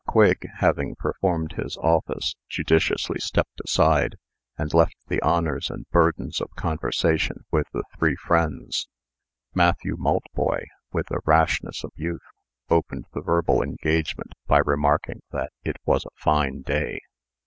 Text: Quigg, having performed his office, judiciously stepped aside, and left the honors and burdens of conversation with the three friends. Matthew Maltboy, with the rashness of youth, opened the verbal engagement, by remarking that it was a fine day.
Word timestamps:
Quigg, 0.07 0.47
having 0.57 0.95
performed 0.95 1.51
his 1.51 1.77
office, 1.77 2.35
judiciously 2.49 3.19
stepped 3.19 3.61
aside, 3.63 4.15
and 4.57 4.73
left 4.73 4.95
the 5.09 5.21
honors 5.21 5.69
and 5.69 5.87
burdens 5.91 6.41
of 6.41 6.49
conversation 6.55 7.45
with 7.51 7.67
the 7.71 7.83
three 7.99 8.15
friends. 8.15 8.87
Matthew 9.53 9.95
Maltboy, 9.97 10.65
with 10.91 11.05
the 11.09 11.21
rashness 11.25 11.83
of 11.83 11.91
youth, 11.95 12.23
opened 12.67 13.05
the 13.13 13.21
verbal 13.21 13.61
engagement, 13.61 14.33
by 14.47 14.57
remarking 14.57 15.21
that 15.29 15.53
it 15.63 15.77
was 15.85 16.03
a 16.03 16.09
fine 16.19 16.63
day. 16.63 17.01